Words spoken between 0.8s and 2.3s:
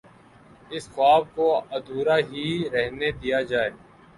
خواب کو ادھورا